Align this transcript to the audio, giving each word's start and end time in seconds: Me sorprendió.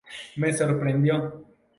Me 0.35 0.51
sorprendió. 0.51 1.45